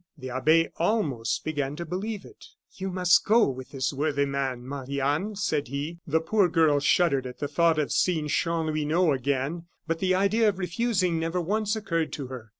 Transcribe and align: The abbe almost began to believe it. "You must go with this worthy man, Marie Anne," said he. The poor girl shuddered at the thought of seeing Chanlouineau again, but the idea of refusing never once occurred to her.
The 0.17 0.31
abbe 0.31 0.69
almost 0.77 1.43
began 1.45 1.75
to 1.75 1.85
believe 1.85 2.25
it. 2.25 2.43
"You 2.73 2.89
must 2.89 3.23
go 3.23 3.47
with 3.47 3.69
this 3.69 3.93
worthy 3.93 4.25
man, 4.25 4.65
Marie 4.67 4.99
Anne," 4.99 5.35
said 5.35 5.67
he. 5.67 5.99
The 6.07 6.19
poor 6.19 6.49
girl 6.49 6.79
shuddered 6.79 7.27
at 7.27 7.37
the 7.37 7.47
thought 7.47 7.77
of 7.77 7.91
seeing 7.91 8.27
Chanlouineau 8.27 9.11
again, 9.13 9.67
but 9.85 9.99
the 9.99 10.15
idea 10.15 10.49
of 10.49 10.57
refusing 10.57 11.19
never 11.19 11.39
once 11.39 11.75
occurred 11.75 12.11
to 12.13 12.25
her. 12.29 12.49